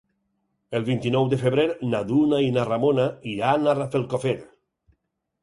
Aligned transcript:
El 0.77 0.85
vint-i-nou 0.85 1.27
de 1.33 1.37
febrer 1.41 1.65
na 1.89 1.99
Duna 2.13 2.39
i 2.47 2.49
na 2.57 2.65
Ramona 2.71 3.07
iran 3.35 3.69
a 3.69 3.77
Rafelcofer. 3.83 4.35